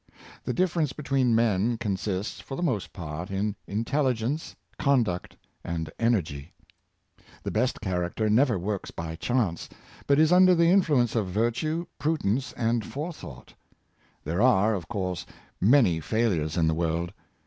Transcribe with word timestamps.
The 0.45 0.51
difference 0.51 0.93
between 0.93 1.35
men 1.35 1.77
consists, 1.77 2.39
for 2.39 2.55
the 2.57 2.63
most 2.63 2.91
part, 2.91 3.29
in 3.29 3.55
intelligence, 3.67 4.55
conduct, 4.79 5.37
and 5.63 5.91
energy. 5.99 6.53
The 7.43 7.51
best 7.51 7.81
character 7.81 8.27
never 8.27 8.57
works 8.57 8.89
by 8.89 9.15
chance, 9.15 9.69
but 10.07 10.17
is 10.17 10.31
under 10.31 10.55
the 10.55 10.71
influ 10.71 11.01
ance 11.01 11.15
of 11.15 11.27
virtue, 11.27 11.85
prudence 11.99 12.51
and 12.53 12.83
forethought. 12.83 13.53
There 14.23 14.41
are, 14.41 14.73
of 14.73 14.87
course 14.87 15.27
many 15.61 15.99
failures 15.99 16.57
in 16.57 16.67
the 16.67 16.73
world. 16.73 17.13